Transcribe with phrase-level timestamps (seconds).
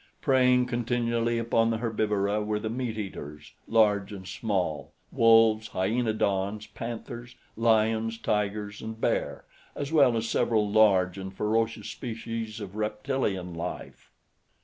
[0.19, 7.35] Preying continually upon the herbivora were the meat eaters, large and small wolves, hyaenodons, panthers,
[7.55, 9.43] lions, tigers, and bears
[9.75, 14.09] as well as several large and ferocious species of reptilian life.